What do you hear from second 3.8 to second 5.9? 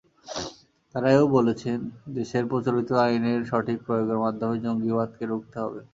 প্রয়োগের মাধ্যমেই জঙ্গিবাদকে রুখতে হবে।